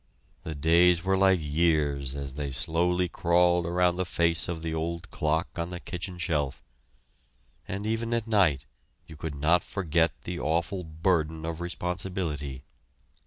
[0.41, 5.11] The days were like years as they slowly crawled around the face of the old
[5.11, 6.63] clock on the kitchen shelf,
[7.67, 8.65] and even at night
[9.05, 12.63] you could not forget the awful burden of responsibility.